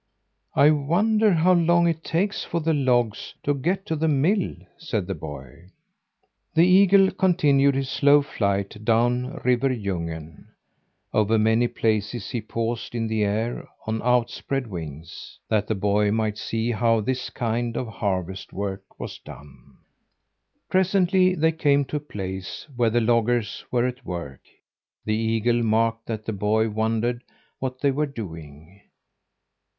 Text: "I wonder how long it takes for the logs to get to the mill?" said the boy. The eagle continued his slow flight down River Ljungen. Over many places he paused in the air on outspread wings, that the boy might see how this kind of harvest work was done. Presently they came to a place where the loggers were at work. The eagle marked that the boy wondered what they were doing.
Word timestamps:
"I 0.55 0.71
wonder 0.71 1.31
how 1.31 1.53
long 1.53 1.87
it 1.87 2.03
takes 2.03 2.43
for 2.43 2.59
the 2.59 2.73
logs 2.73 3.35
to 3.43 3.53
get 3.53 3.85
to 3.85 3.95
the 3.95 4.07
mill?" 4.07 4.55
said 4.75 5.05
the 5.05 5.13
boy. 5.13 5.67
The 6.55 6.65
eagle 6.65 7.11
continued 7.11 7.75
his 7.75 7.87
slow 7.87 8.23
flight 8.23 8.83
down 8.83 9.35
River 9.45 9.69
Ljungen. 9.69 10.47
Over 11.13 11.37
many 11.37 11.67
places 11.67 12.31
he 12.31 12.41
paused 12.41 12.95
in 12.95 13.05
the 13.07 13.23
air 13.23 13.67
on 13.85 14.01
outspread 14.01 14.65
wings, 14.65 15.37
that 15.47 15.67
the 15.67 15.75
boy 15.75 16.09
might 16.09 16.39
see 16.39 16.71
how 16.71 16.99
this 16.99 17.29
kind 17.29 17.77
of 17.77 17.87
harvest 17.87 18.51
work 18.51 18.99
was 18.99 19.19
done. 19.19 19.77
Presently 20.67 21.35
they 21.35 21.51
came 21.51 21.85
to 21.85 21.97
a 21.97 22.07
place 22.09 22.65
where 22.75 22.89
the 22.89 23.01
loggers 23.01 23.63
were 23.69 23.85
at 23.85 24.03
work. 24.03 24.41
The 25.05 25.13
eagle 25.13 25.61
marked 25.61 26.07
that 26.07 26.25
the 26.25 26.33
boy 26.33 26.69
wondered 26.71 27.23
what 27.59 27.81
they 27.81 27.91
were 27.91 28.07
doing. 28.07 28.81